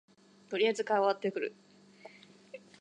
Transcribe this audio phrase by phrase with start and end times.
[0.49, 1.53] とりあえず顔洗ってくる